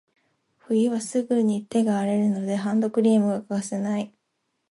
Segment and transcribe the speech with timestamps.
[0.57, 4.11] 冬はすぐに手が荒れるので、ハンドクリームが欠かせない。